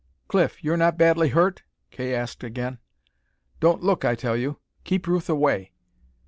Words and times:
"Cliff, 0.27 0.63
you're 0.63 0.77
not 0.77 0.97
badly 0.97 1.29
hurt?" 1.29 1.61
Kay 1.91 2.15
asked 2.15 2.43
again. 2.43 2.79
"Don't 3.59 3.83
look, 3.83 4.03
I 4.03 4.15
tell 4.15 4.35
you! 4.35 4.57
Keep 4.83 5.05
Ruth 5.05 5.29
away!" 5.29 5.73